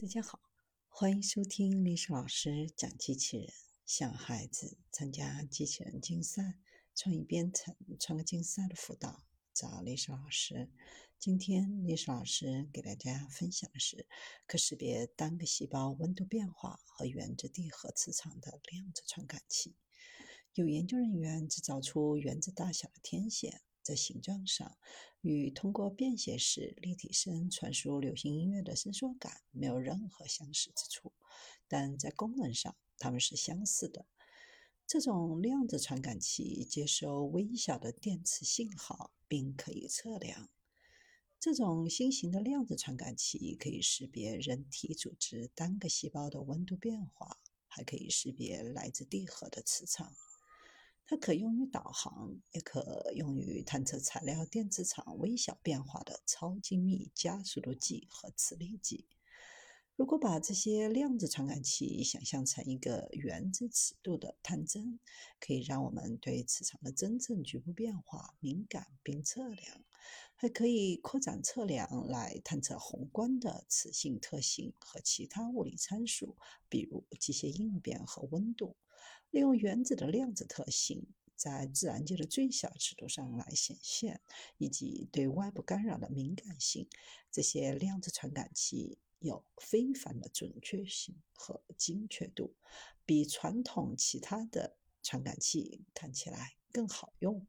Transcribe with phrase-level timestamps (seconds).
[0.00, 0.38] 大家好，
[0.86, 3.48] 欢迎收听历史老师讲机器人，
[3.84, 6.60] 向孩子参加机器人竞赛、
[6.94, 10.70] 创意编程、创客竞赛的辅导，找历史老师。
[11.18, 14.06] 今天历史老师给大家分享的是
[14.46, 19.74] 可识别单个细胞温度变化和原子地核磁场的量子传感器。
[20.54, 23.62] 有研究人员制造出原子大小的天线。
[23.88, 24.76] 在形状上，
[25.22, 31.14] 与通过便携式立体声传输流行音乐的伸缩杆没有任何相似之处，
[31.66, 34.04] 但在功能上它们是相似的。
[34.86, 40.50] 这种量子传感器接收微小的电磁信号，并可以测量。
[41.40, 50.14] 这种新型的量子传感器可以识别人体组织单个细胞的温度变化，还可以识别来自地核的磁场。
[51.10, 59.06] 它可用于导航，也可用于探测材料电磁场微小变化的超精密加速度计和磁力计。
[59.96, 65.00] 如果把这些量子传感器想象成一个原子尺度的探针，
[65.40, 69.82] 可以让我们对磁场的真正局部变化敏感并测量，
[70.34, 76.36] 还可以扩展测量来探测宏观的磁性特性和其他物理参数，
[76.68, 78.76] 比如机械应变和温度。
[79.30, 84.20] 利用原子的量子特性，在自然界的最小尺度上来显现，
[84.56, 86.88] 以及对外部干扰的敏感性，
[87.30, 92.54] 这些量子传感器有非凡的准确性和精确度，
[93.04, 97.46] 比传统其他的传感器看起来更好用。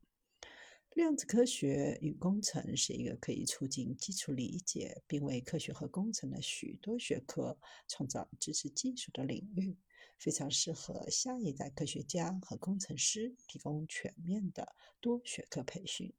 [0.96, 9.78] 量子科学与工程是一个可以促进基础理解，并为科学和工程的许多学科创造支持技术的领域。
[10.20, 16.14] 非常适合下一代科学家和工程师提供全面的多学科培训。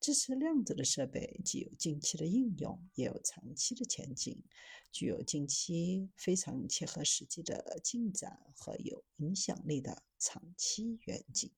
[0.00, 4.42] 支持量子的设备既有近期的应用，也有长期的前景，
[4.90, 11.50] 具有近期非常切合实际的进展和有影响力的长期远景。